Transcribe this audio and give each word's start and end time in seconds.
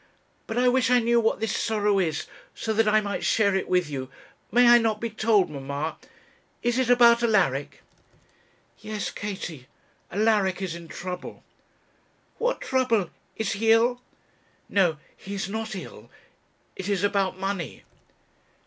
But 0.47 0.57
I 0.57 0.67
wish 0.67 0.89
I 0.89 0.97
knew 0.97 1.19
what 1.19 1.41
this 1.41 1.55
sorrow 1.55 1.99
is, 1.99 2.25
so 2.55 2.73
that 2.73 2.87
I 2.87 3.01
might 3.01 3.23
share 3.23 3.53
it 3.53 3.67
with 3.69 3.87
you; 3.87 4.09
may 4.51 4.67
I 4.67 4.79
not 4.79 4.99
be 4.99 5.11
told, 5.11 5.47
mamma? 5.51 5.99
is 6.63 6.79
it 6.79 6.89
about 6.89 7.21
Alaric?' 7.21 7.83
'Yes, 8.79 9.11
Katie. 9.11 9.67
Alaric 10.11 10.59
is 10.59 10.73
in 10.73 10.87
trouble.' 10.87 11.43
'What 12.39 12.61
trouble 12.61 13.11
is 13.35 13.51
he 13.51 13.71
ill?' 13.73 14.01
'No 14.67 14.97
he 15.15 15.35
is 15.35 15.47
not 15.47 15.75
ill. 15.75 16.09
It 16.75 16.89
is 16.89 17.03
about 17.03 17.37
money.' 17.37 17.83